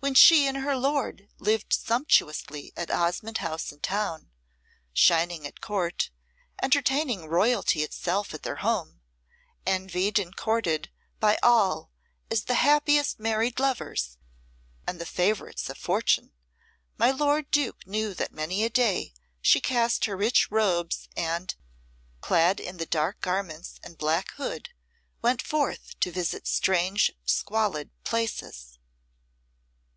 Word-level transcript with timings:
When 0.00 0.12
she 0.14 0.46
and 0.46 0.58
her 0.58 0.76
lord 0.76 1.30
lived 1.38 1.72
sumptuously 1.72 2.74
at 2.76 2.90
Osmonde 2.90 3.38
House 3.38 3.72
in 3.72 3.80
town, 3.80 4.28
shining 4.92 5.46
at 5.46 5.62
Court, 5.62 6.10
entertaining 6.62 7.26
Royalty 7.26 7.82
itself 7.82 8.34
at 8.34 8.42
their 8.42 8.56
home, 8.56 9.00
envied 9.64 10.18
and 10.18 10.36
courted 10.36 10.90
by 11.20 11.38
all 11.42 11.90
as 12.30 12.44
the 12.44 12.56
happiest 12.56 13.18
married 13.18 13.58
lovers 13.58 14.18
and 14.86 15.00
the 15.00 15.06
favourites 15.06 15.70
of 15.70 15.78
Fortune, 15.78 16.32
my 16.98 17.10
lord 17.10 17.50
Duke 17.50 17.86
knew 17.86 18.12
that 18.12 18.30
many 18.30 18.62
a 18.62 18.68
day 18.68 19.14
she 19.40 19.58
cast 19.58 20.04
her 20.04 20.18
rich 20.18 20.50
robes 20.50 21.08
and, 21.16 21.54
clad 22.20 22.60
in 22.60 22.76
the 22.76 22.84
dark 22.84 23.22
garments 23.22 23.80
and 23.82 23.96
black 23.96 24.32
hood, 24.32 24.68
went 25.22 25.40
forth 25.40 25.98
to 26.00 26.12
visit 26.12 26.46
strange, 26.46 27.10
squalid 27.24 27.88
places. 28.04 28.78